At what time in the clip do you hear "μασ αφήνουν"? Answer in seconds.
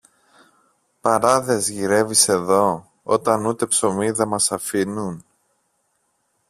4.27-5.25